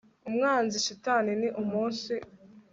umwanzi 0.29 0.77
shitani, 0.85 1.31
ni 1.41 1.49
umunsi 1.61 2.13